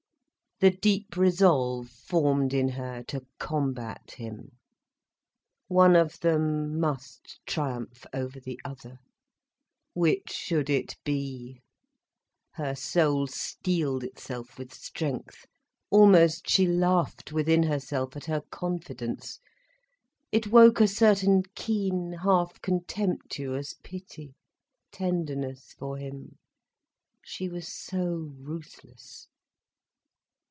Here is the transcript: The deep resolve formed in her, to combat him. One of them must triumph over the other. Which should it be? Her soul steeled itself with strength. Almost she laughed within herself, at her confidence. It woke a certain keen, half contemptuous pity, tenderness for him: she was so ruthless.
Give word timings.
The 0.59 0.69
deep 0.69 1.17
resolve 1.17 1.89
formed 1.89 2.53
in 2.53 2.67
her, 2.73 3.01
to 3.07 3.25
combat 3.39 4.11
him. 4.17 4.59
One 5.67 5.95
of 5.95 6.19
them 6.19 6.79
must 6.79 7.39
triumph 7.47 8.05
over 8.13 8.39
the 8.39 8.61
other. 8.63 8.99
Which 9.95 10.29
should 10.29 10.69
it 10.69 10.97
be? 11.03 11.61
Her 12.51 12.75
soul 12.75 13.25
steeled 13.25 14.03
itself 14.03 14.59
with 14.59 14.71
strength. 14.71 15.47
Almost 15.89 16.47
she 16.47 16.67
laughed 16.67 17.31
within 17.31 17.63
herself, 17.63 18.15
at 18.15 18.25
her 18.25 18.41
confidence. 18.51 19.39
It 20.31 20.45
woke 20.45 20.79
a 20.79 20.87
certain 20.87 21.41
keen, 21.55 22.11
half 22.21 22.61
contemptuous 22.61 23.73
pity, 23.81 24.35
tenderness 24.91 25.73
for 25.79 25.97
him: 25.97 26.37
she 27.23 27.49
was 27.49 27.67
so 27.67 28.31
ruthless. 28.37 29.27